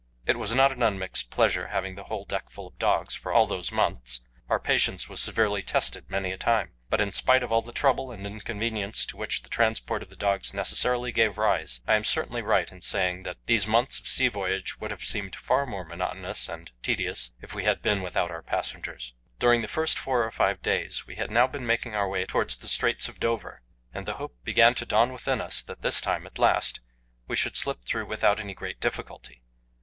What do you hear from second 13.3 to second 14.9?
these months of sea voyage would